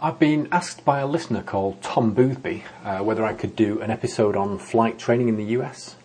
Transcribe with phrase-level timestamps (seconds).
[0.00, 3.90] I've been asked by a listener called Tom Boothby uh, whether I could do an
[3.90, 5.96] episode on flight training in the US.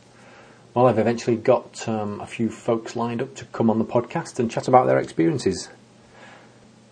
[0.74, 4.40] Well, I've eventually got um, a few folks lined up to come on the podcast
[4.40, 5.70] and chat about their experiences.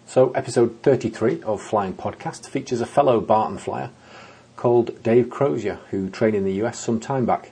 [0.05, 3.89] So, episode 33 of Flying Podcast features a fellow Barton flyer
[4.55, 7.49] called Dave Crozier, who trained in the US some time back.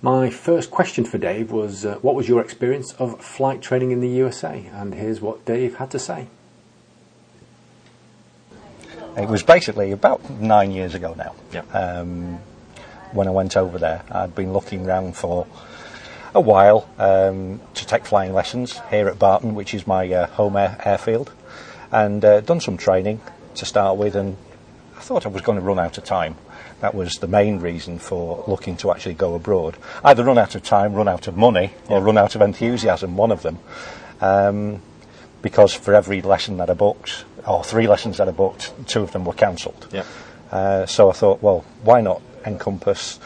[0.00, 4.00] My first question for Dave was uh, What was your experience of flight training in
[4.00, 4.70] the USA?
[4.72, 6.28] And here's what Dave had to say.
[9.16, 11.34] It was basically about nine years ago now.
[11.52, 11.74] Yep.
[11.74, 12.38] Um,
[13.12, 15.46] when I went over there, I'd been looking around for
[16.34, 20.56] a while um, to take flying lessons here at Barton, which is my uh, home
[20.56, 21.32] air, airfield,
[21.92, 23.20] and uh, done some training
[23.54, 24.16] to start with.
[24.16, 24.36] And
[24.96, 26.34] I thought I was going to run out of time.
[26.80, 29.76] That was the main reason for looking to actually go abroad.
[30.02, 33.16] Either run out of time, run out of money, or run out of enthusiasm.
[33.16, 33.60] One of them.
[34.20, 34.82] Um,
[35.44, 39.12] because for every lesson that I booked, or three lessons that I booked, two of
[39.12, 39.86] them were cancelled.
[39.92, 40.04] Yeah.
[40.50, 43.20] Uh, so I thought, well, why not encompass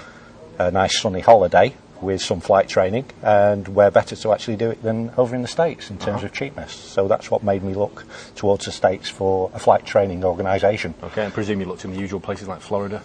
[0.58, 4.82] a nice sunny holiday with some flight training, and where better to actually do it
[4.82, 6.72] than over in the States in terms of cheapness.
[6.72, 8.04] So that's what made me look
[8.36, 10.94] towards the States for a flight training organisation.
[11.02, 13.02] Okay, I presume you looked in the usual places like Florida.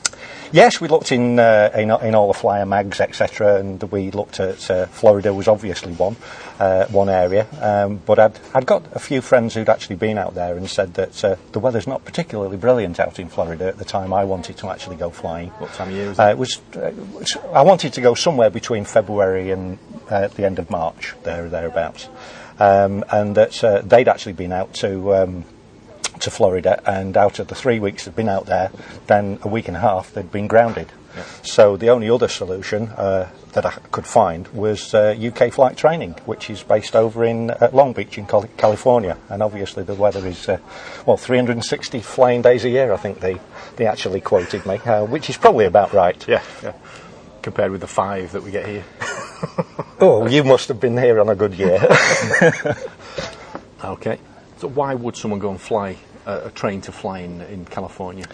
[0.51, 4.39] Yes, we looked in uh, in, in all the flyer mags, etc., and we looked
[4.39, 6.15] at uh, Florida was obviously one
[6.59, 7.47] uh, one area.
[7.61, 10.93] Um, but I'd I'd got a few friends who'd actually been out there and said
[10.95, 14.57] that uh, the weather's not particularly brilliant out in Florida at the time I wanted
[14.57, 15.49] to actually go flying.
[15.51, 16.27] What time of year was Uh, it?
[16.27, 16.37] uh, it
[17.13, 19.77] was- I wanted to go somewhere between February and
[20.09, 22.09] uh, the end of March, there or thereabouts,
[22.59, 25.13] um, and that uh, they'd actually been out to.
[25.15, 25.45] Um,
[26.19, 28.71] to Florida, and out of the three weeks they'd been out there,
[29.07, 30.87] then a week and a half they'd been grounded.
[31.43, 36.13] So the only other solution uh, that I could find was uh, UK flight training,
[36.25, 40.25] which is based over in uh, Long Beach in Cali- California, and obviously the weather
[40.25, 40.57] is uh,
[41.05, 42.93] well 360 flying days a year.
[42.93, 43.39] I think they
[43.75, 46.27] they actually quoted me, uh, which is probably about right.
[46.27, 46.73] yeah, yeah.
[47.43, 48.85] Compared with the five that we get here.
[49.99, 51.79] Oh, you must have been here on a good year.
[53.83, 54.17] Okay.
[54.57, 58.25] So why would someone go and fly uh, a train to fly in, in California?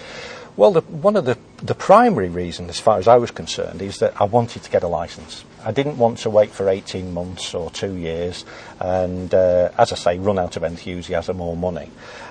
[0.56, 4.00] Well, the, one of the, the primary reasons, as far as I was concerned, is
[4.00, 5.44] that I wanted to get a license.
[5.64, 8.46] I didn't want to wait for 18 months or two years
[8.80, 11.90] and, uh, as I say, run out of enthusiasm or money.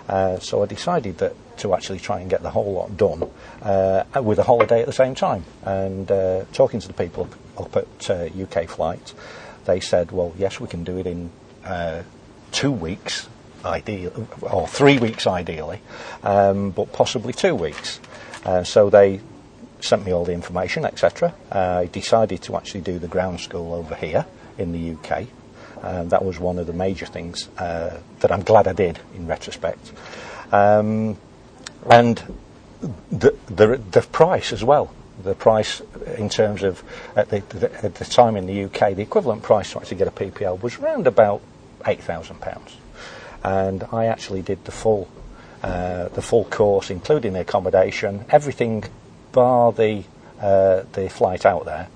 [0.09, 3.31] Uh, so I decided that to actually try and get the whole lot done
[3.63, 5.45] uh, with a holiday at the same time.
[5.65, 9.15] And uh, talking to the people up, up at uh, UK Flight,
[9.65, 11.31] they said, well, yes, we can do it in
[11.65, 12.03] uh,
[12.53, 13.29] two weeks,
[13.65, 15.81] ideal, or three weeks ideally,
[16.23, 18.01] um, but possibly two weeks.
[18.45, 19.21] Uh, so they
[19.81, 21.35] sent me all the information, etc.
[21.53, 24.27] Uh, I decided to actually do the ground school over here
[24.57, 25.27] in the UK.
[25.83, 29.27] Um, that was one of the major things uh, that I'm glad I did in
[29.27, 29.93] retrospect.
[30.51, 31.17] Um,
[31.89, 32.23] and
[33.11, 34.93] the, the, the price as well.
[35.23, 35.83] The price
[36.17, 36.85] in terms of
[37.17, 40.07] at the, the, at the time in the UK, the equivalent price to actually get
[40.07, 41.43] a PPL was around about
[41.87, 42.77] eight thousand pounds,
[43.43, 45.09] and I actually did the full
[45.63, 48.85] uh, the full course, including the accommodation, everything,
[49.33, 50.05] bar the
[50.41, 51.89] uh, the flight out there,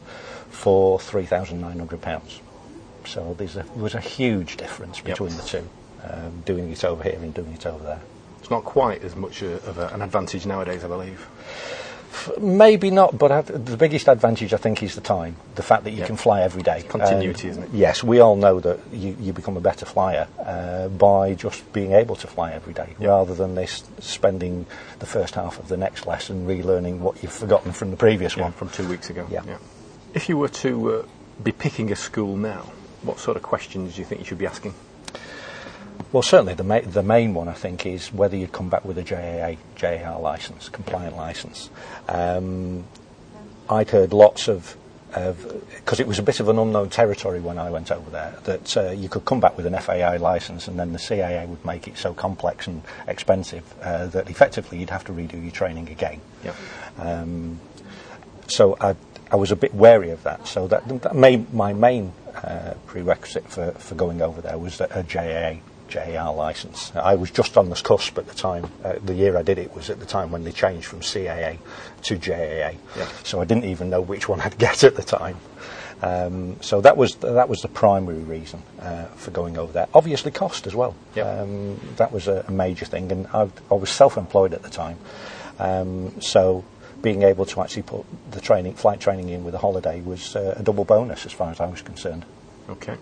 [0.51, 2.41] for three thousand nine hundred pounds.
[3.07, 5.69] So there was a huge difference between the two,
[6.03, 8.01] um, doing it over here and doing it over there.
[8.53, 11.21] Not quite as much uh, of a, an advantage nowadays, I believe.
[12.39, 16.01] Maybe not, but the biggest advantage I think is the time, the fact that you
[16.01, 16.07] Yeah.
[16.07, 16.83] can fly every day.
[16.97, 17.71] Continuity, Um, isn't it?
[17.73, 21.93] Yes, we all know that you, you become a better flyer uh, by just being
[21.93, 24.67] able to fly every day, rather than this spending
[24.99, 28.43] the first half of the next lesson relearning what you've forgotten from the previous Yeah,
[28.45, 28.53] one.
[28.53, 29.27] from two weeks ago.
[29.31, 29.43] Yeah.
[30.13, 31.03] If you were to uh,
[31.43, 32.71] be picking a school now,
[33.03, 34.75] what sort of questions do you think you should be asking?
[36.13, 38.99] Well, certainly the, ma- the main one I think is whether you'd come back with
[38.99, 41.71] a JAA, JAR license, compliant license.
[42.07, 42.85] Um,
[43.71, 44.77] I'd heard lots of,
[45.09, 48.77] because it was a bit of an unknown territory when I went over there, that
[48.77, 51.89] uh, you could come back with an FAA license and then the CAA would make
[51.89, 56.21] it so complex and expensive uh, that effectively you'd have to redo your training again.
[56.45, 56.55] Yeah.
[56.99, 57.59] Um,
[58.49, 58.97] so I,
[59.31, 60.47] I was a bit wary of that.
[60.47, 65.03] So that, that may, my main uh, prerequisite for, for going over there was a
[65.03, 65.61] JAA,
[65.93, 66.93] JAR license.
[66.95, 68.71] I was just on the cusp at the time.
[68.85, 71.59] Uh, the year I did it was at the time when they changed from CAA
[72.03, 72.77] to JAA.
[72.97, 73.09] Yeah.
[73.25, 75.37] So I didn't even know which one I'd get at the time.
[76.03, 79.87] Um, so that was that was the primary reason uh, for going over there.
[79.95, 80.97] Obviously, cost as well.
[81.15, 81.29] Yeah.
[81.29, 84.99] Um, that was a, a major thing, and I, I was self-employed at the time,
[85.61, 86.65] um, so
[87.03, 90.55] being able to actually put the training, flight training in with a holiday was uh,
[90.57, 92.25] a double bonus as far as I was concerned.
[92.69, 92.97] Okay.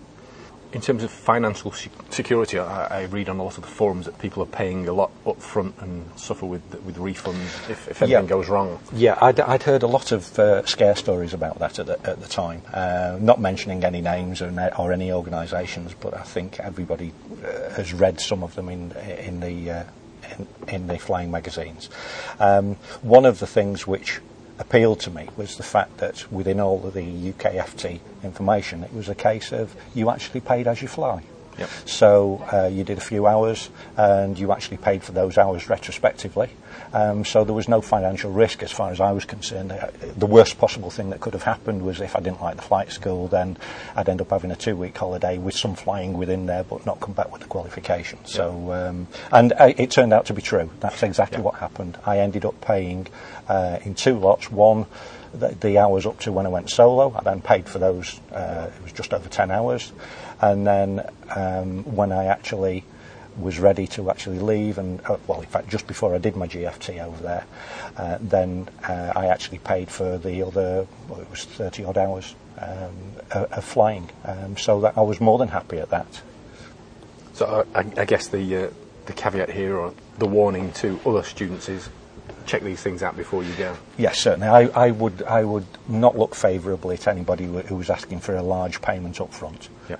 [0.73, 1.71] In terms of financial
[2.09, 4.93] security, I, I, read on a lot of the forums that people are paying a
[4.93, 8.29] lot up front and suffer with with refunds if, if anything yeah.
[8.29, 8.79] goes wrong.
[8.93, 12.21] Yeah, I'd, I'd heard a lot of uh, scare stories about that at the, at
[12.21, 12.61] the time.
[12.73, 17.13] Uh, not mentioning any names or, or any organisations, but I think everybody
[17.43, 19.83] uh, has read some of them in in the uh,
[20.37, 21.89] in, in, the flying magazines.
[22.39, 24.21] Um, one of the things which
[24.61, 29.09] appealed to me was the fact that within all of the UKFT information, it was
[29.09, 31.23] a case of you actually paid as you fly.
[31.57, 31.69] Yep.
[31.85, 36.49] So uh, you did a few hours and you actually paid for those hours retrospectively.
[36.93, 39.71] Um, so there was no financial risk as far as I was concerned.
[39.71, 42.61] Uh, the worst possible thing that could have happened was if I didn't like the
[42.61, 43.57] flight school, then
[43.95, 46.99] I'd end up having a two week holiday with some flying within there but not
[46.99, 48.19] come back with the qualification.
[48.19, 48.27] Yep.
[48.27, 50.69] So, um, and uh, it turned out to be true.
[50.79, 51.45] That's exactly yep.
[51.45, 51.97] what happened.
[52.05, 53.07] I ended up paying
[53.47, 54.51] uh, in two lots.
[54.51, 54.85] One,
[55.33, 57.13] the, the, hours up to when I went solo.
[57.15, 58.19] I then paid for those.
[58.31, 59.91] Uh, it was just over ten hours,
[60.41, 62.83] and then um, when I actually
[63.39, 66.47] was ready to actually leave, and uh, well, in fact, just before I did my
[66.47, 67.45] GFT over there,
[67.97, 70.87] uh, then uh, I actually paid for the other.
[71.07, 72.93] Well, it was thirty odd hours um,
[73.31, 76.21] of flying, um, so that I was more than happy at that.
[77.33, 78.69] So I, I guess the uh,
[79.05, 81.89] the caveat here, or the warning to other students, is
[82.45, 83.75] check these things out before you go.
[83.97, 84.47] Yes, certainly.
[84.47, 88.43] I, I would I would not look favourably at anybody who was asking for a
[88.43, 89.69] large payment up front.
[89.89, 89.97] Yeah.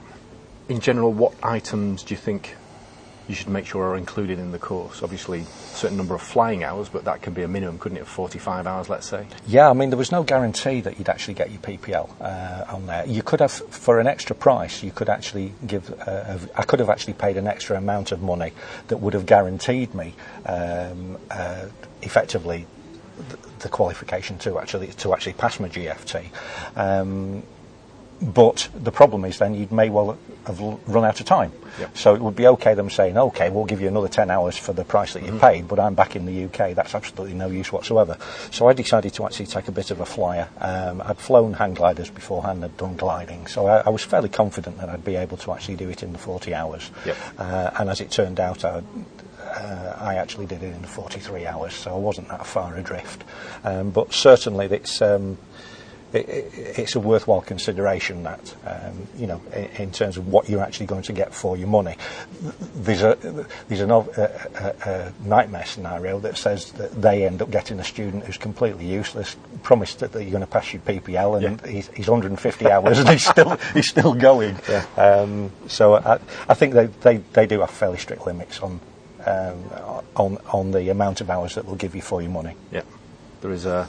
[0.70, 2.56] In general, what items do you think
[3.32, 5.02] you should make sure are included in the course.
[5.02, 8.02] Obviously, a certain number of flying hours, but that can be a minimum, couldn't it,
[8.02, 9.26] of 45 hours, let's say?
[9.48, 12.88] Yeah, I mean, there was no guarantee that you'd actually get your PPL uh, on
[12.88, 13.06] there.
[13.08, 16.90] You could have, for an extra price, you could actually give, uh, I could have
[16.90, 18.52] actually paid an extra amount of money
[18.90, 20.14] that would have guaranteed me
[20.46, 21.68] um, uh,
[22.02, 22.68] effectively
[23.60, 26.26] the qualification to actually to actually pass my GFT.
[26.76, 27.44] Um,
[28.22, 31.52] but the problem is then you may well have run out of time.
[31.80, 31.98] Yep.
[31.98, 34.74] So it would be okay them saying, okay, we'll give you another 10 hours for
[34.74, 35.40] the price that you mm-hmm.
[35.40, 36.76] paid, but I'm back in the UK.
[36.76, 38.18] That's absolutely no use whatsoever.
[38.52, 40.48] So I decided to actually take a bit of a flyer.
[40.60, 44.78] Um, I'd flown hang gliders beforehand, I'd done gliding, so I, I, was fairly confident
[44.78, 46.92] that I'd be able to actually do it in the 40 hours.
[47.06, 47.18] Yep.
[47.38, 48.84] Uh, and as it turned out, I,
[49.44, 53.24] uh, I actually did it in 43 hours, so I wasn't that far adrift.
[53.64, 55.02] Um, but certainly it's...
[55.02, 55.38] Um,
[56.14, 60.50] it, it, it's a worthwhile consideration that, um, you know, in, in, terms of what
[60.50, 61.96] you're actually going to get for your money.
[62.76, 63.18] There's a,
[63.68, 68.26] there's a, a, a, nightmare scenario that says that they end up getting a student
[68.26, 71.72] who's completely useless, promised that you're going to pass your PPL, and yeah.
[71.72, 74.58] he's, he's 150 hours and he's still, he's still going.
[74.70, 74.86] Yeah.
[74.98, 76.20] Um, so I,
[76.50, 78.80] I think they, they, they do have fairly strict limits on,
[79.26, 79.64] um,
[80.16, 82.56] on, on the amount of hours that they'll give you for your money.
[82.72, 82.84] Yeah.
[83.42, 83.88] There is a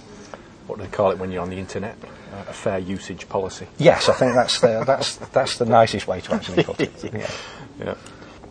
[0.66, 1.96] what do they call it when you're on the internet?
[2.32, 3.66] Uh, a fair usage policy.
[3.78, 6.92] Yes, I think that's the that's that's the nicest way to actually put it.
[7.14, 7.30] yeah.
[7.78, 7.94] yeah.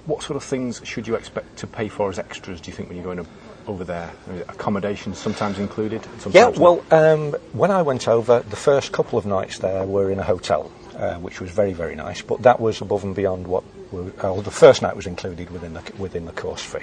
[0.06, 2.60] What sort of things should you expect to pay for as extras?
[2.60, 3.26] Do you think when you're going
[3.68, 4.12] over there,
[4.50, 6.04] accommodations sometimes included?
[6.20, 6.50] Sometimes yeah.
[6.50, 10.24] Well, um, when I went over, the first couple of nights there were in a
[10.24, 12.22] hotel, uh, which was very very nice.
[12.22, 15.84] But that was above and beyond what well, the first night was included within the
[15.98, 16.80] within the course fee,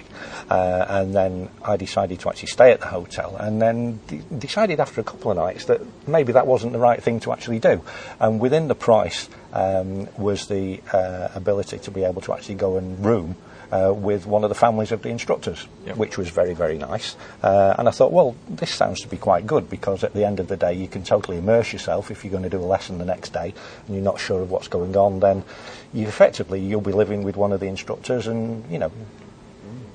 [0.50, 4.80] uh, and then I decided to actually stay at the hotel, and then de- decided
[4.80, 7.82] after a couple of nights that maybe that wasn't the right thing to actually do,
[8.20, 12.76] and within the price um, was the uh, ability to be able to actually go
[12.76, 13.36] and room
[13.70, 15.96] uh, with one of the families of the instructors, yep.
[15.96, 17.16] which was very, very nice.
[17.42, 20.40] Uh, and I thought, well, this sounds to be quite good because at the end
[20.40, 22.10] of the day, you can totally immerse yourself.
[22.10, 23.54] If you're going to do a lesson the next day
[23.86, 25.44] and you're not sure of what's going on, then
[25.92, 28.92] you effectively you'll be living with one of the instructors, and you know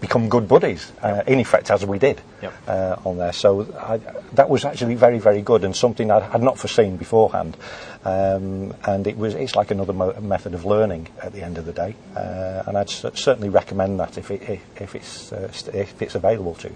[0.03, 2.53] become good buddies, uh, in effect, as we did yep.
[2.67, 3.31] uh, on there.
[3.31, 3.99] So I,
[4.33, 7.55] that was actually very, very good and something I had not foreseen beforehand.
[8.03, 11.65] Um, and it was it's like another mo- method of learning at the end of
[11.65, 11.95] the day.
[12.17, 16.15] Uh, and I'd c- certainly recommend that if, it, if, if it's, uh, if it's
[16.15, 16.75] available to you.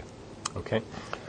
[0.55, 0.81] Okay.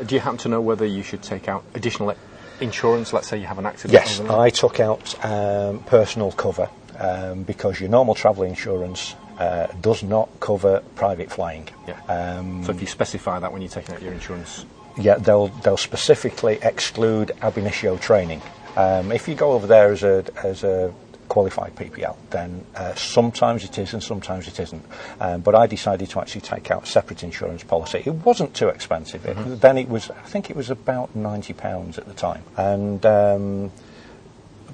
[0.06, 2.14] Do you happen to know whether you should take out additional
[2.60, 3.12] insurance?
[3.12, 3.92] Let's say you have an accident.
[3.92, 10.02] Yes, I took out um, personal cover um, because your normal travel insurance uh, does
[10.02, 11.68] not cover private flying.
[11.86, 12.00] Yeah.
[12.08, 14.64] Um, so if you specify that when you're taking out your insurance,
[14.98, 18.42] yeah, they'll they'll specifically exclude ab initio training.
[18.76, 20.92] Um, if you go over there as a as a
[21.28, 24.84] qualified PPL, then uh, sometimes it is and sometimes it isn't.
[25.20, 28.02] Um, but I decided to actually take out a separate insurance policy.
[28.04, 29.22] It wasn't too expensive.
[29.22, 29.52] Mm-hmm.
[29.52, 33.04] It, then it was, I think it was about ninety pounds at the time, and
[33.06, 33.70] um,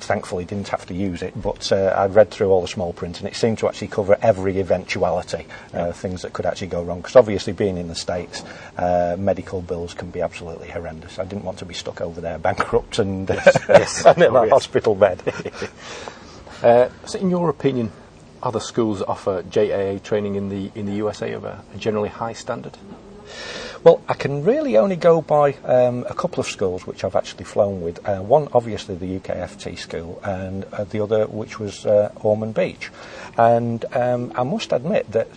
[0.01, 3.21] thankfully didn't have to use it, but uh, I read through all the small print
[3.21, 7.01] and it seemed to actually cover every eventuality, uh, things that could actually go wrong.
[7.01, 8.43] Because obviously, being in the States,
[8.77, 11.19] uh, medical bills can be absolutely horrendous.
[11.19, 14.07] I didn't want to be stuck over there bankrupt and, yes, yes.
[14.07, 14.53] and in oh, a yes.
[14.53, 15.23] hospital bed.
[16.63, 17.93] Uh, so, in your opinion,
[18.43, 22.79] other schools offer JAA training in the in the USA of a generally high standard?
[23.85, 27.45] Well, I can really only go by um, a couple of schools which I've actually
[27.45, 28.09] flown with.
[28.09, 32.91] Uh, one, obviously, the UKFT school, and uh, the other, which was uh, Ormond Beach.
[33.37, 35.29] And um, I must admit that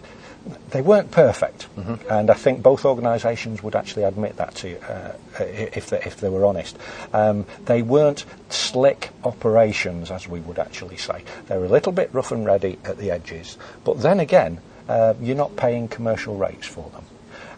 [0.69, 2.09] they weren't perfect, mm-hmm.
[2.09, 5.11] and I think both organisations would actually admit that to you, uh,
[5.41, 6.77] if they, if they were honest.
[7.11, 11.25] Um, they weren't slick operations, as we would actually say.
[11.47, 15.15] They were a little bit rough and ready at the edges, but then again, uh,
[15.19, 17.03] you're not paying commercial rates for them.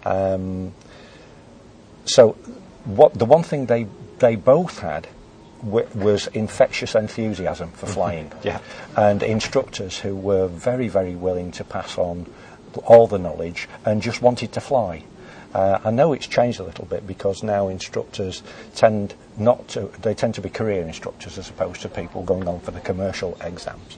[0.06, 0.74] Um,
[2.06, 2.32] so,
[2.86, 3.88] what the one thing they
[4.20, 5.08] they both had
[5.63, 8.60] w- was infectious enthusiasm for flying, yeah.
[8.96, 12.25] and instructors who were very very willing to pass on
[12.86, 15.03] all the knowledge and just wanted to fly.
[15.53, 18.44] Uh, I know it's changed a little bit because now instructors
[18.75, 22.60] tend not to, they tend to be career instructors as opposed to people going on
[22.60, 23.98] for the commercial exams.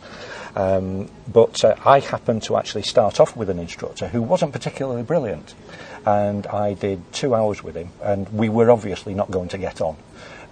[0.56, 5.04] Um, but uh, I happened to actually start off with an instructor who wasn't particularly
[5.04, 5.54] brilliant.
[6.06, 9.82] And I did two hours with him, and we were obviously not going to get
[9.82, 9.98] on.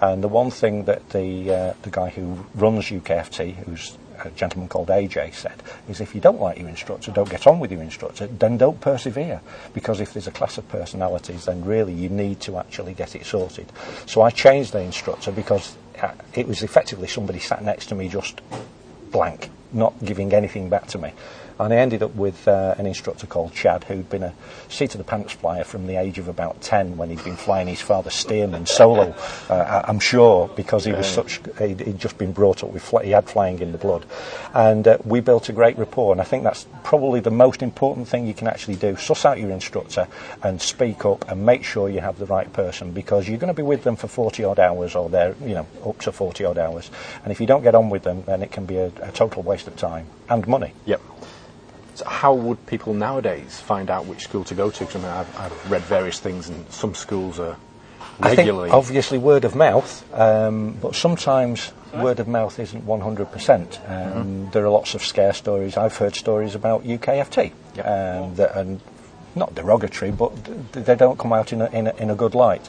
[0.02, 4.70] And the one thing that the, uh, the guy who runs UKFT, who's a gentleman
[4.70, 7.82] called AJ said, is if you don't like your instructor, don't get on with your
[7.82, 9.42] instructor, then don't persevere.
[9.74, 13.26] Because if there's a class of personalities, then really you need to actually get it
[13.26, 13.72] sorted.
[14.06, 18.08] So I changed the instructor because uh, it was effectively somebody sat next to me
[18.08, 18.42] just
[19.12, 21.14] blank, not giving anything back to me.
[21.60, 24.34] And I ended up with uh, an instructor called Chad, who'd been a
[24.70, 27.68] seat of the pants flyer from the age of about 10 when he'd been flying
[27.68, 29.14] his father's Stearman solo,
[29.50, 33.04] uh, I'm sure, because he was such, he'd, he'd, just been brought up with, fly,
[33.04, 34.06] he had flying in the blood.
[34.54, 38.08] And uh, we built a great rapport, and I think that's probably the most important
[38.08, 38.96] thing you can actually do.
[38.96, 40.08] Suss out your instructor
[40.42, 43.54] and speak up and make sure you have the right person, because you're going to
[43.54, 46.58] be with them for 40 odd hours or they're, you know, up to 40 odd
[46.58, 46.90] hours.
[47.24, 49.44] And if you don't get on with them, then it can be a, a total
[49.44, 50.74] waste of time and money.
[50.86, 51.02] Yep.
[52.06, 54.80] How would people nowadays find out which school to go to?
[54.86, 57.58] Because I mean, I've, I've, read various things, and some schools are
[58.20, 58.70] regularly.
[58.70, 62.90] I think obviously word of mouth, um, but sometimes word of mouth isn't 100%.
[62.90, 64.52] Um, mm-hmm.
[64.52, 65.78] There are lots of scare stories.
[65.78, 67.86] I've heard stories about UKFT yep.
[67.86, 68.78] um, that are
[69.36, 70.32] not derogatory, but
[70.74, 72.68] they don't come out in a, in a, in a good light.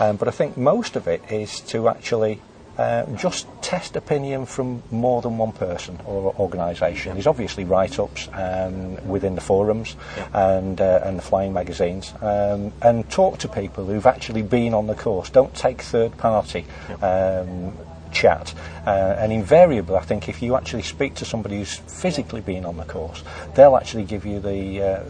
[0.00, 2.40] Um, but I think most of it is to actually
[2.78, 7.14] uh, just test opinion from more than one person or organisation.
[7.14, 10.56] There's obviously write-ups um, within the forums yeah.
[10.58, 14.86] and uh, and the flying magazines, um, and talk to people who've actually been on
[14.86, 15.30] the course.
[15.30, 16.66] Don't take third party.
[16.88, 17.40] Yeah.
[17.40, 17.72] Um,
[18.12, 18.54] chat.
[18.86, 22.76] Uh, and invariably, I think if you actually speak to somebody who's physically been on
[22.76, 23.22] the course,
[23.54, 25.04] they'll actually give you the uh,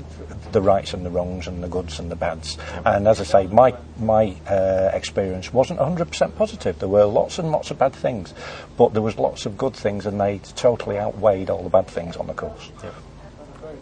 [0.53, 2.57] the rights and the wrongs and the goods and the bads.
[2.85, 6.79] And as I say, my my uh, experience wasn't 100% positive.
[6.79, 8.33] There were lots and lots of bad things,
[8.77, 12.17] but there was lots of good things, and they totally outweighed all the bad things
[12.17, 12.71] on the course.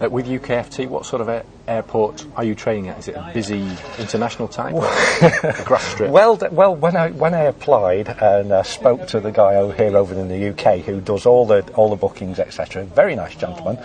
[0.01, 2.99] Uh, with UKFT, what sort of a- airport are you training at?
[2.99, 3.63] Is it a busy
[3.99, 4.75] international type
[5.65, 6.11] grass strip?
[6.11, 9.97] Well, well, when I when I applied and uh, spoke to the guy over here
[9.97, 12.85] over in the UK who does all the all the bookings, etc.
[12.85, 13.77] Very nice gentleman,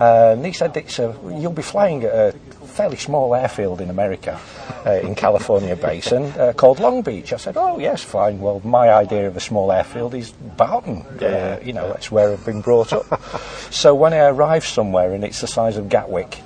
[0.00, 2.34] uh, and he said it's a, you'll be flying at a
[2.74, 4.40] fairly small airfield in America,
[4.84, 7.32] uh, in California Basin, uh, called Long Beach.
[7.32, 8.40] I said, oh yes, fine.
[8.40, 11.04] Well, my idea of a small airfield is Barton.
[11.20, 11.28] Yeah.
[11.28, 13.22] Uh, you know, that's where I've been brought up.
[13.70, 16.40] so when I arrive somewhere and it's the size of Gatwick.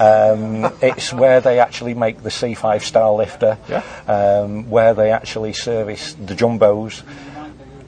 [0.00, 3.82] Um, it's where they actually make the C5 Starlifter, yeah.
[4.06, 7.02] um, where they actually service the jumbos.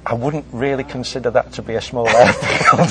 [0.09, 2.89] I wouldn't really consider that to be a small airfield.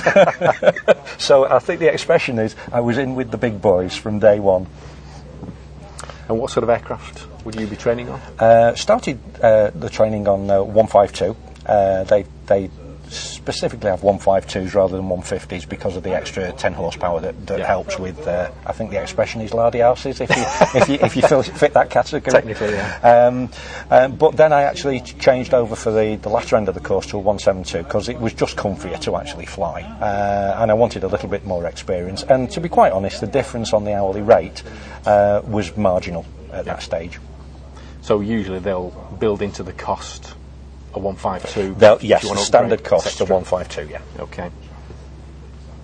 [1.18, 4.40] so I think the expression is I was in with the big boys from day
[4.40, 4.68] one.
[6.30, 8.20] And what sort of aircraft would you be training on?
[8.38, 11.36] Uh, started uh, the training on uh, 152.
[11.66, 12.70] Uh, they they
[13.12, 17.60] specifically I have 152s rather than 150s because of the extra 10 horsepower that, that
[17.60, 17.68] yeah.
[17.68, 20.36] helps with, uh, I think the expression is lardy houses, if you,
[20.82, 22.32] if you, if you feel, fit that category.
[22.32, 23.00] Technically, yeah.
[23.28, 23.50] Um,
[23.90, 27.08] um, but then I actually changed over for the, the latter end of the course
[27.08, 29.82] to a 172 because it was just comfier to actually fly.
[29.82, 32.24] Uh, and I wanted a little bit more experience.
[32.24, 34.64] And to be quite honest, the difference on the hourly rate
[35.06, 36.74] uh, was marginal at yeah.
[36.74, 37.20] that stage.
[38.02, 40.34] So usually they'll build into the cost
[40.98, 41.76] a 152?
[42.02, 44.02] yes, the standard cost a 152, yeah.
[44.20, 44.50] Okay.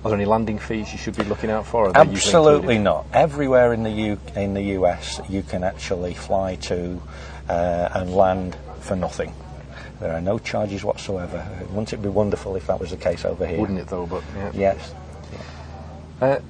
[0.03, 1.95] Are there any landing fees you should be looking out for?
[1.95, 3.05] Absolutely not.
[3.13, 7.01] Everywhere in the U- in the US, you can actually fly to
[7.47, 9.33] uh, and land for nothing.
[10.01, 11.47] There are no charges whatsoever.
[11.69, 13.59] Wouldn't it be wonderful if that was the case over here?
[13.59, 14.05] Wouldn't it though?
[14.05, 14.51] But yeah.
[14.53, 14.93] yes.
[15.31, 16.27] Yeah.
[16.27, 16.41] Uh,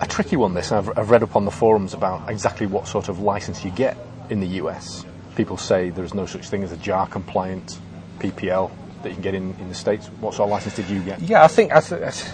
[0.00, 0.54] a tricky one.
[0.54, 3.70] This I've, I've read up on the forums about exactly what sort of license you
[3.70, 3.96] get
[4.30, 5.06] in the US.
[5.36, 7.78] People say there is no such thing as a JAR compliant
[8.18, 8.70] PPL
[9.02, 10.06] that you can get in, in the States?
[10.20, 11.20] What sort of license did you get?
[11.20, 12.24] Yeah, I think I th-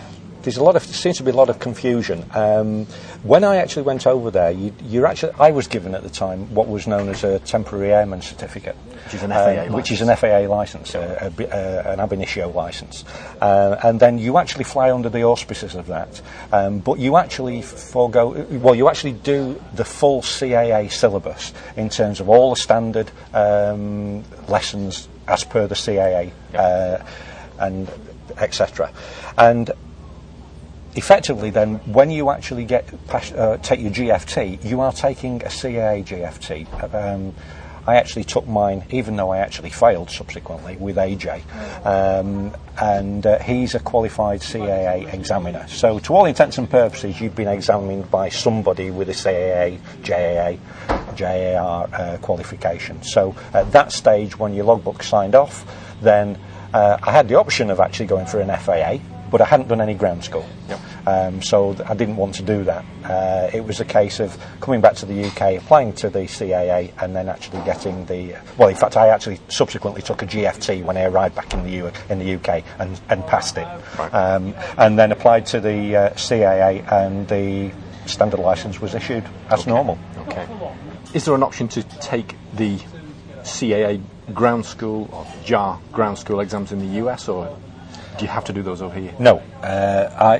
[0.42, 2.24] there's a lot of there seems to be a lot of confusion.
[2.32, 2.86] Um,
[3.22, 6.52] when I actually went over there, you, you're actually I was given at the time
[6.54, 10.00] what was known as a temporary airman certificate, Which is an FAA uh, which is
[10.00, 13.04] an FAA license, a, a, bi- uh, an ab initio license,
[13.40, 16.20] uh, and then you actually fly under the auspices of that.
[16.52, 22.20] Um, but you actually forego well, you actually do the full CAA syllabus in terms
[22.20, 26.32] of all the standard um, lessons as per the CAA.
[26.54, 27.04] Uh,
[27.58, 27.88] and
[28.38, 28.92] etc.
[29.38, 29.70] And
[30.94, 36.04] effectively, then, when you actually get uh, take your GFT, you are taking a CAA
[36.04, 36.94] GFT.
[36.94, 37.34] Um,
[37.86, 41.42] I actually took mine, even though I actually failed subsequently with AJ,
[41.84, 45.66] um, and uh, he's a qualified CAA examiner.
[45.68, 50.58] So, to all intents and purposes, you've been examined by somebody with a CAA, JAA,
[51.16, 53.02] JAR uh, qualification.
[53.02, 55.64] So, at that stage, when your logbook signed off,
[56.00, 56.38] then
[56.72, 58.98] uh, I had the option of actually going for an FAA,
[59.32, 60.46] but I hadn't done any ground school.
[61.06, 62.84] Um, so th- I didn't want to do that.
[63.04, 66.92] Uh, it was a case of coming back to the UK, applying to the CAA,
[67.02, 68.36] and then actually getting the.
[68.56, 71.70] Well, in fact, I actually subsequently took a GFT when I arrived back in the
[71.70, 73.66] U- in the UK and, and passed it,
[73.98, 74.14] Right.
[74.14, 77.72] um, and then applied to the uh, CAA, and the
[78.06, 79.98] standard license was issued as normal.
[80.28, 80.46] Okay.
[81.14, 82.78] Is there an option to take the
[83.42, 84.00] CAA
[84.32, 87.56] ground school or JAR ground school exams in the US, or
[88.19, 89.14] do you have to do those over here?
[89.19, 90.38] No, uh, I,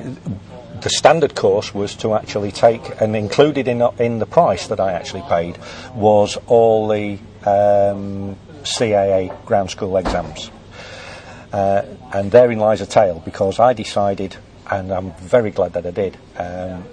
[0.81, 4.93] the standard course was to actually take, and included in in the price that I
[4.93, 5.57] actually paid
[5.95, 10.51] was all the um, CAA ground school exams.
[11.51, 14.35] Uh, and therein lies a tale because I decided,
[14.71, 16.83] and I'm very glad that I did, um,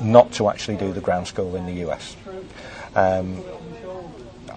[0.00, 2.16] not to actually do the ground school in the US.
[2.94, 3.42] Um,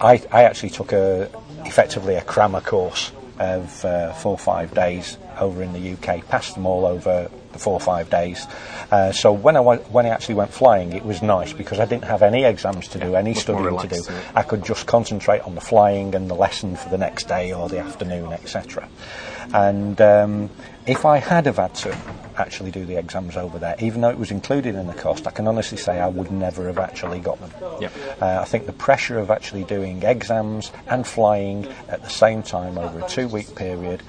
[0.01, 1.29] I, I actually took a
[1.65, 6.27] effectively a crammer course of uh, four or five days over in the UK.
[6.27, 8.45] Passed them all over the four or five days.
[8.91, 12.05] Uh, so when I when I actually went flying, it was nice because I didn't
[12.05, 14.03] have any exams to do, any much more studying to do.
[14.13, 14.31] yeah.
[14.35, 17.69] I could just concentrate on the flying and the lesson for the next day or
[17.69, 18.87] the afternoon, etc.
[19.53, 20.49] And um,
[20.85, 21.97] if I had have had to
[22.37, 25.31] actually do the exams over there, even though it was included in the cost, I
[25.31, 27.51] can honestly say I would never have actually got them.
[27.81, 27.93] Yep.
[28.21, 32.77] Uh, I think the pressure of actually doing exams and flying at the same time
[32.77, 34.03] over a two-week period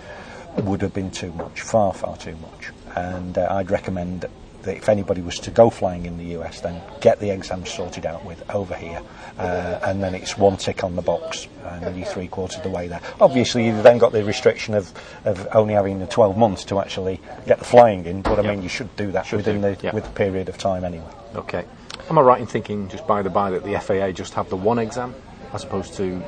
[0.64, 2.70] would have been too much, far, far too much.
[2.94, 4.26] And uh, I'd recommend
[4.62, 8.04] that if anybody was to go flying in the US, then get the exams sorted
[8.04, 9.00] out with over here,
[9.38, 12.64] uh, and then it's one tick on the box, and then you're three quarters of
[12.64, 13.00] the way there.
[13.20, 14.92] Obviously, you've then got the restriction of,
[15.24, 18.54] of only having the 12 months to actually get the flying in, but I Yep.
[18.54, 19.94] mean, you should do that Should within do, the yep.
[19.94, 21.06] with the period of time anyway.
[21.36, 21.64] Okay.
[22.10, 24.56] Am I right in thinking, just by the by, that the FAA just have the
[24.56, 25.14] one exam
[25.52, 26.22] as opposed to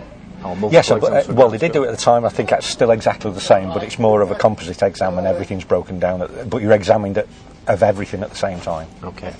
[0.71, 1.27] Yes, uh, exams?
[1.27, 2.25] for well, they did do it at the time.
[2.25, 5.27] I think that's still exactly the same, but it's more of a composite exam and
[5.27, 6.23] everything's broken down.
[6.23, 7.27] At, but you're examined at,
[7.67, 8.89] of everything at the same time.
[9.03, 9.35] Okay.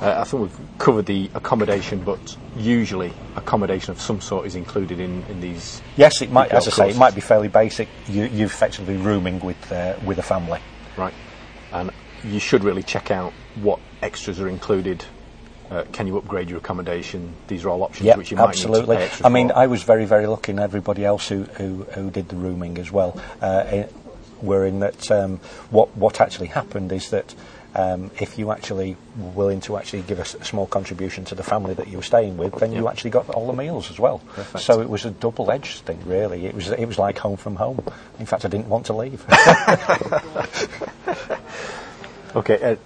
[0.00, 4.98] Uh, I think we've covered the accommodation, but usually accommodation of some sort is included
[4.98, 5.80] in, in these.
[5.96, 7.88] Yes, it might, as I say, it might be fairly basic.
[8.08, 10.60] You, you're effectively rooming with uh, with a family.
[10.96, 11.14] Right.
[11.72, 11.92] And
[12.24, 15.04] you should really check out what extras are included.
[15.72, 17.32] Uh, can you upgrade your accommodation?
[17.48, 18.80] These are all options Yeah, which you might absolutely.
[18.80, 19.56] need to pay extra I mean, for.
[19.56, 22.92] I was very, very lucky, and everybody else who, who, who did the rooming as
[22.92, 23.88] well uh, i-
[24.42, 25.10] were in that.
[25.10, 25.38] Um,
[25.70, 27.34] what what actually happened is that.
[27.74, 31.34] Um, if you actually were willing to actually give a, s- a small contribution to
[31.34, 33.98] the family that you were staying with, then you actually got all the meals as
[33.98, 34.18] well.
[34.18, 34.62] Perfect.
[34.62, 36.44] So it was a double-edged thing, really.
[36.44, 37.80] It was it was like home from home.
[38.18, 39.24] In fact, I didn't want to leave.
[42.34, 42.76] Okay, uh,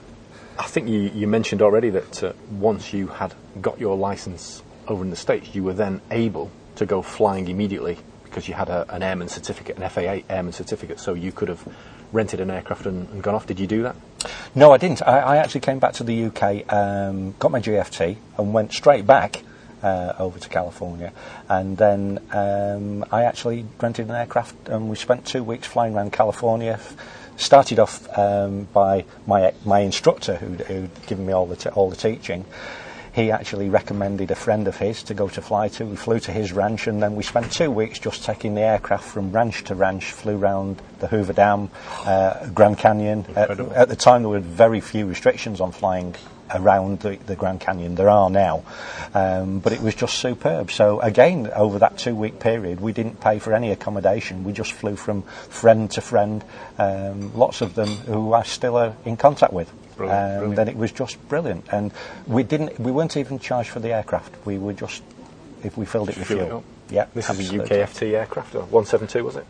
[0.58, 5.02] I think you, you mentioned already that uh, once you had got your license over
[5.04, 8.86] in the States, you were then able to go flying immediately because you had a,
[8.94, 11.66] an airman certificate, an FAA airman certificate, so you could have
[12.12, 13.46] rented an aircraft and, and gone off.
[13.46, 13.96] Did you do that?
[14.54, 15.02] No, I didn't.
[15.02, 19.06] I, I actually came back to the UK, um, got my GFT, and went straight
[19.06, 19.42] back
[19.82, 21.12] uh, over to California.
[21.48, 26.12] And then um, I actually rented an aircraft, and we spent two weeks flying around
[26.12, 26.80] California.
[27.36, 31.90] Started off um, by my my instructor, who'd, who'd given me all the t- all
[31.90, 32.44] the teaching.
[33.12, 35.86] He actually recommended a friend of his to go to fly to.
[35.86, 39.04] We flew to his ranch, and then we spent two weeks just taking the aircraft
[39.04, 40.12] from ranch to ranch.
[40.12, 41.70] Flew round the Hoover Dam,
[42.04, 43.24] uh, Grand Canyon.
[43.34, 46.14] At, at the time, there were very few restrictions on flying
[46.54, 47.94] around the, the Grand Canyon.
[47.94, 48.64] There are now,
[49.14, 50.70] um, but it was just superb.
[50.70, 54.44] So again, over that two-week period, we didn't pay for any accommodation.
[54.44, 56.44] We just flew from friend to friend.
[56.78, 59.72] Um, lots of them who I still are in contact with.
[59.96, 60.56] Brilliant, and brilliant.
[60.56, 61.66] then it was just brilliant.
[61.72, 61.90] And
[62.26, 64.34] we didn't, we weren't even charged for the aircraft.
[64.44, 65.02] We were just,
[65.62, 66.64] if we filled it with it fuel.
[66.90, 67.58] Yeah, This is a.
[67.58, 69.46] UKFT aircraft, or 172, was it?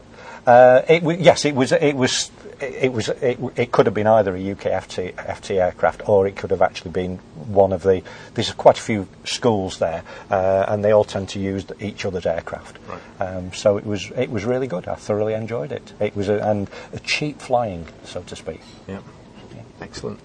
[0.47, 1.73] Uh, it w- yes, it was.
[1.73, 2.31] It was.
[2.61, 3.09] It was.
[3.09, 6.63] It, it could have been either a UK FT, FT aircraft, or it could have
[6.63, 8.03] actually been one of the.
[8.35, 12.27] There's quite a few schools there, uh, and they all tend to use each other's
[12.27, 12.79] aircraft.
[12.89, 13.21] Right.
[13.21, 14.11] Um, so it was.
[14.17, 14.87] It was really good.
[14.87, 15.93] I thoroughly enjoyed it.
[15.99, 18.61] It was a, and a cheap flying, so to speak.
[18.87, 19.01] Yeah.
[19.81, 20.21] Excellent.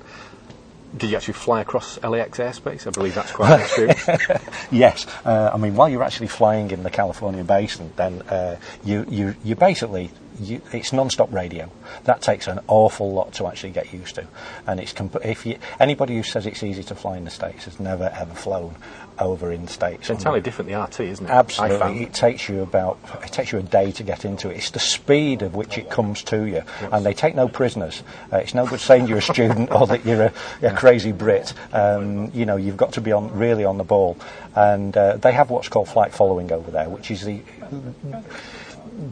[0.97, 2.85] Did you actually fly across LAX airspace?
[2.85, 4.05] I believe that's quite an experience.
[4.71, 9.05] Yes, uh, I mean while you're actually flying in the California basin, then uh, you
[9.09, 11.69] you you basically you, it's non-stop radio.
[12.05, 14.27] That takes an awful lot to actually get used to,
[14.67, 17.65] and it's comp- if you, anybody who says it's easy to fly in the states
[17.65, 18.75] has never ever flown
[19.19, 20.09] over in the states.
[20.09, 21.29] It's entirely different, the RT, isn't it?
[21.29, 24.57] Absolutely, it takes you about it takes you a day to get into it.
[24.57, 28.03] It's the speed of which it comes to you, and they take no prisoners.
[28.31, 31.53] Uh, it's no good saying you're a student or that you're a, a crazy Brit.
[31.73, 34.17] Um, you know, you've got to be on really on the ball,
[34.55, 37.41] and uh, they have what's called flight following over there, which is the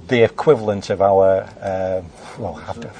[0.07, 2.01] the equivalent of our uh,
[2.37, 2.91] well, have to-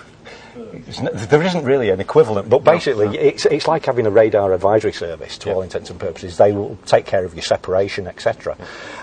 [0.56, 5.38] there isn't really an equivalent, but basically It's, it's like having a radar advisory service
[5.40, 6.38] to all intents and purposes.
[6.38, 8.58] They will take care of your separation, etc.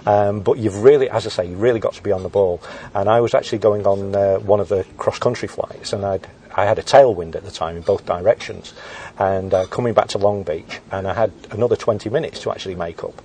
[0.04, 2.60] Um, but you've really, as I say, you've really got to be on the ball.
[2.94, 6.66] And I was actually going on uh, one of the cross-country flights, and I'd, I
[6.66, 8.74] had a tailwind at the time in both directions,
[9.18, 12.74] and uh, coming back to Long Beach, and I had another 20 minutes to actually
[12.74, 13.22] make up.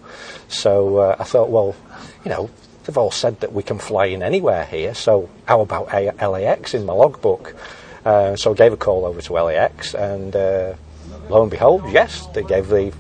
[0.48, 1.76] So uh, I thought, well,
[2.24, 2.50] you know,
[2.84, 6.74] they've all said that we can fly in anywhere here, so how about A- LAX
[6.74, 7.56] in my logbook?
[8.06, 10.74] Uh, so I gave a call over to LAX, and uh,
[11.30, 12.94] lo and behold, yes, they gave the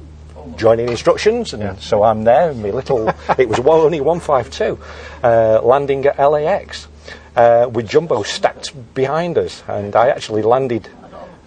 [0.57, 2.51] joining instructions, and so I'm there.
[2.51, 4.79] In my little, it was one, only 152,
[5.23, 6.87] uh, landing at LAX
[7.35, 10.87] uh, with jumbo stacked behind us, and I actually landed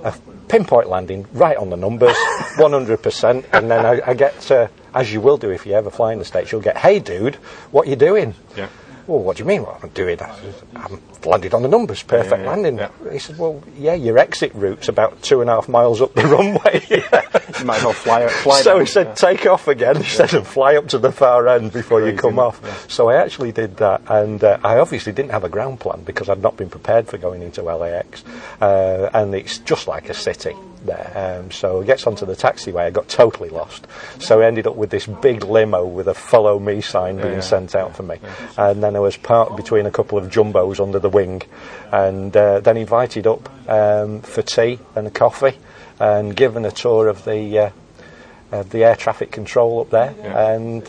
[0.03, 0.13] a
[0.49, 2.17] pinpoint landing right on the numbers,
[2.57, 6.13] 100%, and then I, I get, uh, as you will do if you ever fly
[6.13, 7.35] in the States, you'll get, hey dude,
[7.73, 8.35] what you doing?
[8.57, 8.69] Yeah.
[9.07, 10.19] Well, what do you mean what I'm doing?
[10.23, 12.77] I said, I'm landed on the numbers, perfect Yeah, yeah, landing.
[12.79, 12.89] yeah.
[13.13, 16.23] He said, well, yeah, your exit route's about two and a half miles up the
[16.27, 16.81] runway.
[17.61, 18.81] You might as well fly, fly so down.
[18.81, 22.17] he said, take off again instead of fly up to the far end before you
[22.17, 22.91] come off.
[22.91, 26.29] So I actually did that, and uh, I obviously didn't have a ground plan because
[26.29, 28.25] I'd not been prepared for going into LAX,
[28.61, 30.55] uh, and it's just like a city
[30.85, 31.13] there.
[31.15, 32.83] Um, so he gets onto the taxiway.
[32.83, 33.87] I got totally lost,
[34.19, 37.41] so I ended up with this big limo with a "Follow Me" sign being yeah,
[37.41, 38.19] sent out for me,
[38.57, 41.43] and then I was parked between a couple of jumbos under the wing,
[41.93, 45.59] and uh, then invited up um, for tea and a coffee,
[45.99, 47.59] and given a tour of the.
[47.59, 47.71] Uh,
[48.55, 50.49] uh, the air traffic control up there, Yeah.
[50.55, 50.83] and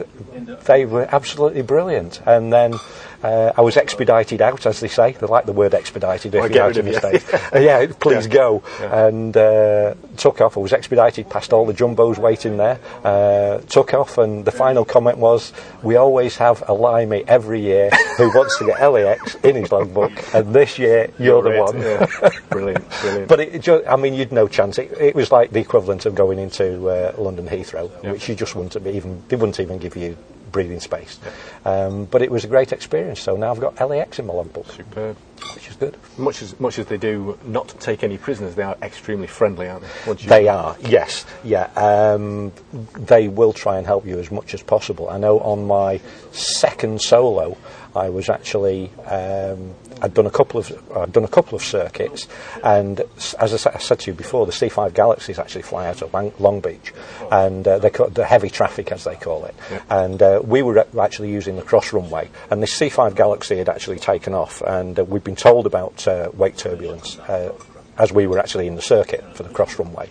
[0.65, 2.21] they were absolutely brilliant.
[2.25, 2.75] And then
[3.23, 5.13] uh, I was expedited out, as they say.
[5.13, 7.19] They like the word expedited if Well, you're get out in the of you.
[7.19, 7.43] States.
[7.56, 8.34] Uh, yeah, please Yeah.
[8.34, 8.63] go.
[8.80, 9.06] Yeah.
[9.08, 10.58] And uh, took off.
[10.58, 12.80] I was expedited past all the jumbos waiting there.
[13.04, 17.89] Uh, took off, and the final comment was, "We always have a limey every year
[18.17, 21.60] who wants to get LAX in his logbook, and this year you're, the it.
[21.60, 22.30] one." Yeah.
[22.49, 23.28] brilliant, brilliant.
[23.28, 24.78] But it, ju- I mean, you'd no chance.
[24.78, 28.12] It, it was like the equivalent of going into uh, London Heathrow, Yeah.
[28.12, 29.23] which you just wouldn't even.
[29.28, 30.17] They wouldn't even give you
[30.51, 31.19] breathing space.
[31.63, 33.21] Um, but it was a great experience.
[33.21, 35.17] So now I've got LAX in my logbook, Superb.
[35.55, 35.97] which is good.
[36.17, 39.84] Much as much as they do not take any prisoners, they are extremely friendly, aren't
[39.84, 40.13] they?
[40.29, 41.65] They are, yes, yeah.
[41.75, 42.51] Um,
[42.97, 45.10] they will try and help you as much as possible.
[45.10, 45.99] I know on my
[46.31, 47.58] second solo,
[47.95, 52.27] I was actually um, I'd done a couple of I'd done a couple of circuits,
[52.63, 53.01] and
[53.39, 56.34] as I, I said to you before, the C5 Galaxies actually fly out of Long,
[56.39, 56.93] Long Beach,
[57.31, 59.55] and uh, they call the heavy traffic as they call it,
[59.89, 63.99] and uh, we were actually using the cross runway, and this C5 Galaxy had actually
[63.99, 67.17] taken off, and uh, we'd been told about uh, wake turbulence.
[67.19, 67.53] Uh,
[67.97, 70.10] as we were actually in the circuit for the cross runway.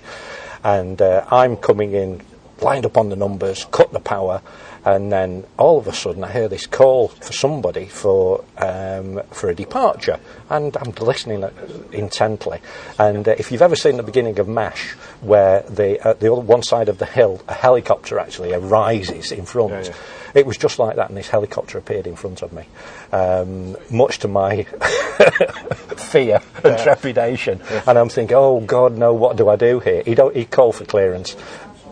[0.63, 2.23] And uh, I'm coming in,
[2.61, 4.41] lined up on the numbers, cut the power,
[4.85, 9.49] and then all of a sudden I hear this call for somebody for um, for
[9.49, 10.21] a departure,
[10.51, 11.51] and I'm listening uh,
[11.93, 12.61] intently.
[12.99, 16.43] And uh, if you've ever seen the beginning of MASH, where the at the other
[16.43, 19.73] one side of the hill, a helicopter actually arises in front.
[19.73, 19.95] Yeah, yeah.
[20.35, 22.65] It was just like that, and this helicopter appeared in front of me,
[23.13, 24.65] um, much to my
[25.97, 27.63] fear and trepidation.
[27.87, 30.03] And I'm thinking, oh God, no, what do I do here?
[30.05, 30.35] He don't.
[30.35, 31.37] He called for clearance.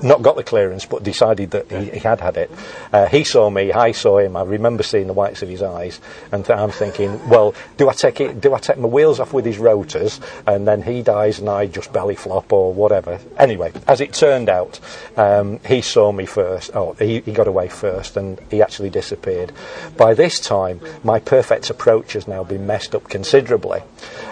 [0.03, 2.51] Not got the clearance, but decided that he, he had had it.
[2.93, 4.37] Uh, he saw me, I saw him.
[4.37, 6.01] I remember seeing the whites of his eyes,
[6.33, 8.41] and th- I'm thinking, well, do I take it?
[8.41, 11.67] Do I take my wheels off with his rotors, and then he dies, and I
[11.67, 13.19] just belly flop or whatever?
[13.39, 14.81] Anyway, as it turned out,
[15.17, 16.73] um, he saw me first.
[16.75, 19.53] Oh, he, he got away first, and he actually disappeared.
[19.97, 23.83] By this time, my perfect approach has now been messed up considerably,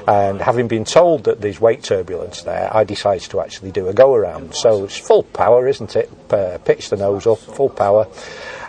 [0.09, 3.95] and having been told that there's wake turbulence there, I decided to actually do a
[3.95, 4.55] go around.
[4.55, 6.11] So it's full power, isn't it?
[6.31, 8.07] Uh, pitch the nose up, full power,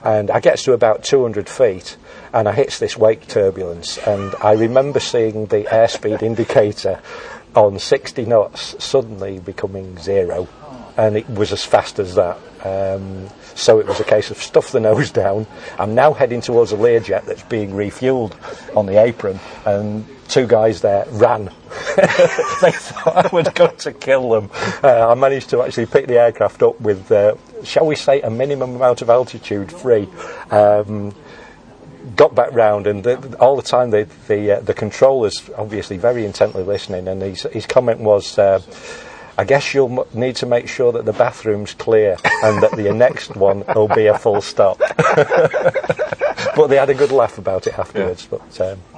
[0.04, 1.98] and I get to about 200 feet,
[2.34, 7.02] and I hits this wake turbulence, and I remember seeing the airspeed indicator
[7.56, 10.48] on 60 knots suddenly becoming zero,
[10.98, 12.38] and it was as fast as that.
[12.64, 15.48] Um, so it was a case of stuff the nose down.
[15.78, 18.34] I'm now heading towards a Learjet that's being refueled
[18.76, 21.46] on the apron, and two guys there ran.
[21.96, 24.50] they thought I was going to kill them.
[24.82, 28.30] Uh, I managed to actually pick the aircraft up with, uh, shall we say, a
[28.30, 30.08] minimum amount of altitude free.
[30.50, 31.14] Um,
[32.16, 36.26] got back round, and the, all the time the the, uh, the controller's obviously very
[36.26, 38.38] intently listening, and his, his comment was.
[38.38, 38.62] Uh,
[39.38, 42.94] I guess you'll m- need to make sure that the bathroom's clear and that the
[42.94, 44.78] next one will be a full stop.
[46.56, 48.28] but they had a good laugh about it afterwards.
[48.30, 48.91] But um, yeah.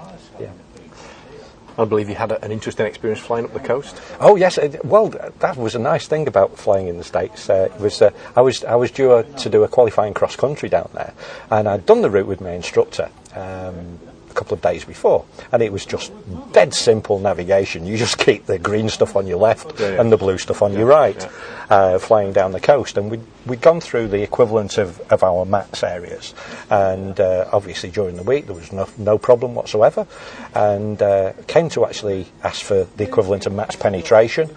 [1.77, 3.99] I believe you had a, an interesting experience flying up the coast.
[4.19, 7.49] Oh yes, it, well that was a nice thing about flying in the states.
[7.49, 10.69] Uh, was uh, I was I was due uh, to do a qualifying cross country
[10.69, 11.13] down there,
[11.49, 13.09] and I'd done the route with my instructor.
[13.35, 13.99] Um,
[14.33, 16.11] a couple of days before, and it was just
[16.51, 17.85] dead simple navigation.
[17.85, 20.01] You just keep the green stuff on your left Yeah, yeah.
[20.01, 21.27] and the blue stuff on your right,
[21.69, 22.97] uh, flying down the coast.
[22.97, 26.33] And we'd, we'd gone through the equivalent of, of our MATZ areas,
[26.69, 30.05] and uh, obviously during the week there was no, no problem whatsoever,
[30.53, 34.49] and uh, came to actually ask for the equivalent of MATZ penetration,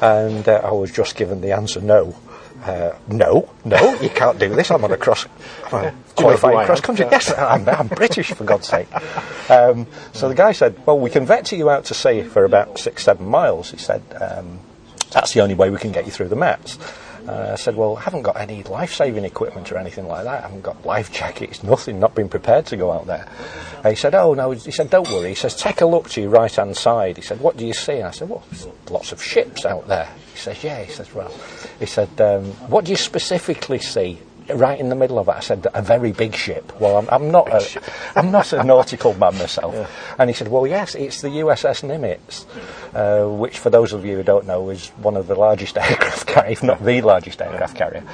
[0.00, 2.16] and uh, I was just given the answer no.
[2.62, 4.70] Uh, no, no, you can't do this.
[4.70, 5.26] I'm on a cross,
[5.66, 7.06] I'm on a Do you know who qualifying cross country.
[7.10, 8.88] Yes, I'm, I'm British, for God's sake.
[9.48, 12.78] Um, so the guy said, Well, we can vector you out to sea for about
[12.78, 13.70] six, seven miles.
[13.70, 14.60] He said, um,
[15.12, 16.78] That's the only way we can get you through the MATZ.
[17.28, 20.38] Uh, I said, Well, I haven't got any life saving equipment or anything like that.
[20.38, 23.28] I haven't got life jackets, nothing, not been prepared to go out there.
[23.84, 24.52] And he said, Oh, no.
[24.52, 25.28] He said, Don't worry.
[25.30, 27.16] He says, Take a look to your right hand side.
[27.16, 27.94] He said, What do you see?
[27.94, 28.42] And I said, Well,
[28.90, 30.08] lots of ships out there.
[30.32, 30.82] He says, Yeah.
[30.82, 31.32] He says, Well,
[31.78, 34.18] he said, um, What do you specifically see?
[34.54, 36.80] Right in the middle of it, I said a very big ship.
[36.80, 37.82] Well, I'm, I'm not a,
[38.16, 39.74] I'm not a nautical man myself.
[40.18, 42.46] And he said, "Well, yes, it's the USS Nimitz,
[42.94, 46.26] uh, which, for those of you who don't know, is one of the largest aircraft
[46.26, 48.04] carrier, if not the largest aircraft carrier."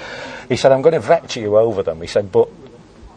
[0.49, 2.49] He said, "I'm going to vector you over them." He said, "But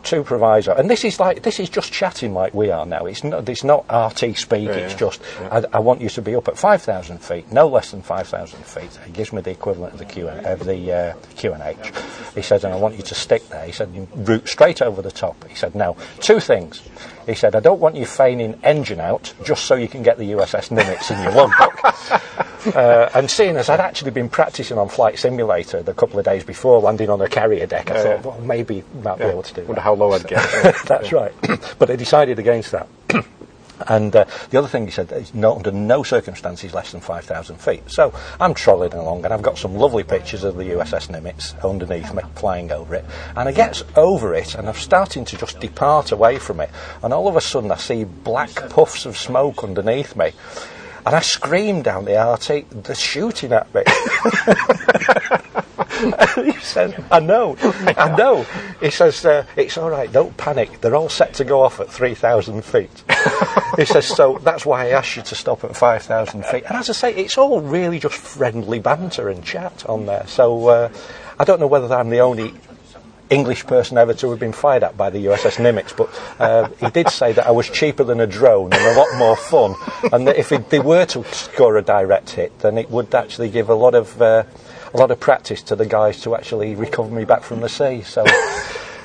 [0.08, 3.06] two proviso, and this is like this is just chatting like we are now.
[3.06, 4.70] It's not it's not RT speak.
[4.70, 7.67] it's yeah, just I, I want you to be up at five thousand feet, no
[7.67, 8.98] less than five thousand feet.
[9.06, 12.36] He gives me the equivalent of the Q of the uh, QNH.
[12.36, 13.65] He said, and I want you to stick there.
[13.65, 15.43] He said, you route straight over the top.
[15.48, 16.82] He said, now two things.
[17.26, 20.32] He said, I don't want you feigning engine out just so you can get the
[20.32, 22.48] USS Nimitz in your logbook.
[22.65, 26.43] uh, and seeing as I'd actually been practicing on Flight Simulator the couple of days
[26.43, 28.32] before landing on a carrier deck, I Yeah, thought, yeah.
[28.32, 29.67] well, maybe I might be able to do that.
[29.67, 30.43] Wonder how low I'd get.
[30.86, 31.34] That's right.
[31.80, 32.88] but I decided against that.
[33.88, 37.58] and uh, the other thing he said is no, under no circumstances less than 5,000
[37.58, 37.84] feet.
[37.91, 42.12] So I'm trolling along and I've got some lovely pictures of the USS Nimitz underneath
[42.13, 43.06] me, flying over it.
[43.36, 46.72] And I get over it and I'm starting to just depart away from it.
[47.04, 50.32] And all of a sudden I see black puffs of smoke underneath me.
[51.08, 53.82] And I scream down the RT, they're shooting at me.
[56.43, 56.52] he
[57.10, 57.56] I know,
[57.96, 58.46] I know.
[58.82, 60.82] He says, uh, it's all right, don't panic.
[60.82, 63.06] They're all set to go off at 3,000 feet.
[63.78, 66.65] he says, so that's why I asked you to stop at 5,000 feet.
[66.65, 70.28] And as I say, it's all really just friendly banter and chat on there.
[70.28, 70.89] So uh,
[71.39, 72.54] I don't know whether I'm the only
[73.30, 76.10] English person ever to have been fired at by the USS Nimitz, but
[76.40, 79.36] uh, he did say that I was cheaper than a drone and a lot more
[79.36, 79.76] fun,
[80.13, 83.50] and that if it, they were to score a direct hit, then it would actually
[83.50, 84.44] give a lot of uh,
[84.94, 88.02] a lot of practice to the guys to actually recover me back from the sea.
[88.04, 88.24] So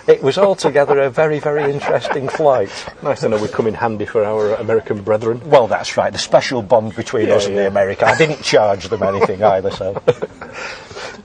[0.07, 2.71] it was altogether a very very interesting flight.
[3.03, 5.41] nice to know we come in handy for our American brethren.
[5.51, 6.13] Well, that's right.
[6.13, 7.69] The special bond between Yeah, us and the yeah.
[7.69, 8.07] America.
[8.07, 10.01] I didn't charge them anything either, so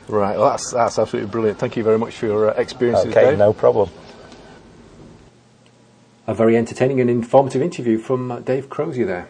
[0.08, 1.60] Right, well, that's, that's absolutely brilliant.
[1.60, 3.38] Thank you very much for your uh, experiences, okay, Dave.
[3.38, 3.89] no problem.
[6.28, 9.30] A very entertaining and informative interview from uh, Dave Crozier there.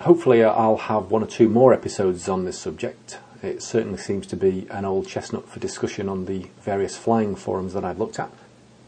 [0.00, 3.18] Hopefully, uh, I'll have one or two more episodes on this subject.
[3.42, 7.74] It certainly seems to be an old chestnut for discussion on the various flying forums
[7.74, 8.30] that I've looked at.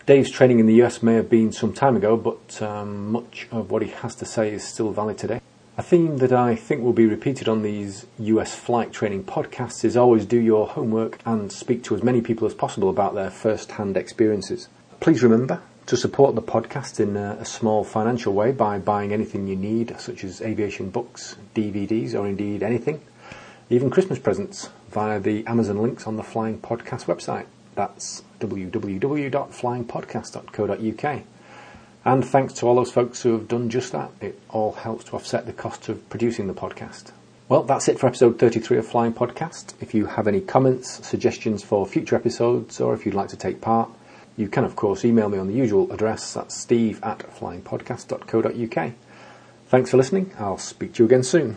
[0.07, 3.71] Dave's training in the US may have been some time ago, but um, much of
[3.71, 5.41] what he has to say is still valid today.
[5.79, 9.95] A theme that I think will be repeated on these US flight training podcasts is
[9.95, 13.73] always do your homework and speak to as many people as possible about their first
[13.73, 14.69] hand experiences.
[15.01, 19.47] Please remember to support the podcast in a, a small financial way by buying anything
[19.47, 23.03] you need, such as aviation books, DVDs, or indeed anything,
[23.69, 27.45] even Christmas presents, via the Amazon links on the Flying Podcast website.
[27.75, 31.23] That's www.flyingpodcast.co.uk.
[32.07, 34.11] And thanks to all those folks who have done just that.
[34.21, 37.11] It all helps to offset the cost of producing the podcast.
[37.49, 39.75] Well, that's it for episode 33 of Flying Podcast.
[39.81, 43.61] If you have any comments, suggestions for future episodes, or if you'd like to take
[43.61, 43.91] part,
[44.37, 46.35] You can, of course, email me on the usual address.
[46.35, 48.93] That's steve at flyingpodcast.co.uk.
[49.69, 50.33] Thanks for listening.
[50.39, 51.57] I'll speak to you again soon.